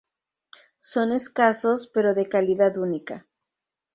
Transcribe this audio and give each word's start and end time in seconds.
Son 0.79 1.11
escasos, 1.11 1.85
pero 1.93 2.15
de 2.15 2.27
calidad 2.27 2.75
única. 2.75 3.27